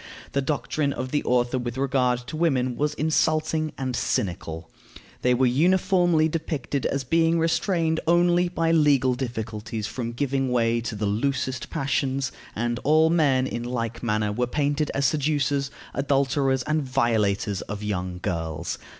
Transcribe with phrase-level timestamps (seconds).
[0.31, 4.71] The doctrine of the author with regard to women was insulting and cynical.
[5.21, 10.95] They were uniformly depicted as being restrained only by legal difficulties from giving way to
[10.95, 16.81] the loosest passions; and all men, in like manner, were painted as seducers, adulterers, and
[16.81, 18.79] violators of young girls.